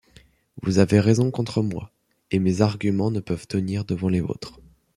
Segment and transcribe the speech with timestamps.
[0.63, 1.91] Vous avez raison contre moi,
[2.31, 4.59] et mes arguments ne peuvent tenir devant les vôtres.